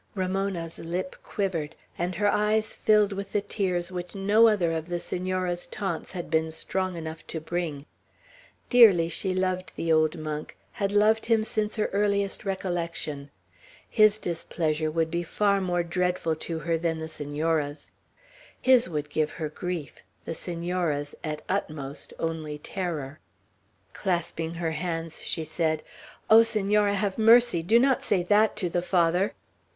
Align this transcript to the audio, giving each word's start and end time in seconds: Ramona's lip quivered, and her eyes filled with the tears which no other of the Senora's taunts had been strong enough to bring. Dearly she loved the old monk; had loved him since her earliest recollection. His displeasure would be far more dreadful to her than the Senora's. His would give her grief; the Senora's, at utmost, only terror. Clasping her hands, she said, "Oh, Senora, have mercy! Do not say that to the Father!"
Ramona's 0.15 0.79
lip 0.79 1.15
quivered, 1.21 1.75
and 1.95 2.15
her 2.15 2.27
eyes 2.27 2.75
filled 2.75 3.13
with 3.13 3.33
the 3.33 3.41
tears 3.41 3.91
which 3.91 4.15
no 4.15 4.47
other 4.47 4.71
of 4.71 4.89
the 4.89 4.99
Senora's 4.99 5.67
taunts 5.67 6.13
had 6.13 6.31
been 6.31 6.49
strong 6.51 6.95
enough 6.97 7.27
to 7.27 7.39
bring. 7.39 7.85
Dearly 8.71 9.09
she 9.09 9.35
loved 9.35 9.73
the 9.75 9.93
old 9.93 10.17
monk; 10.17 10.57
had 10.71 10.91
loved 10.91 11.27
him 11.27 11.43
since 11.43 11.75
her 11.75 11.85
earliest 11.93 12.45
recollection. 12.45 13.29
His 13.87 14.17
displeasure 14.17 14.89
would 14.89 15.11
be 15.11 15.21
far 15.21 15.61
more 15.61 15.83
dreadful 15.83 16.35
to 16.37 16.57
her 16.57 16.79
than 16.79 16.97
the 16.97 17.07
Senora's. 17.07 17.91
His 18.59 18.89
would 18.89 19.07
give 19.07 19.33
her 19.33 19.49
grief; 19.49 19.99
the 20.25 20.33
Senora's, 20.33 21.13
at 21.23 21.43
utmost, 21.47 22.11
only 22.17 22.57
terror. 22.57 23.19
Clasping 23.93 24.55
her 24.55 24.71
hands, 24.71 25.21
she 25.21 25.43
said, 25.43 25.83
"Oh, 26.27 26.41
Senora, 26.41 26.95
have 26.95 27.19
mercy! 27.19 27.61
Do 27.61 27.77
not 27.77 28.03
say 28.03 28.23
that 28.23 28.55
to 28.55 28.67
the 28.67 28.81
Father!" 28.81 29.35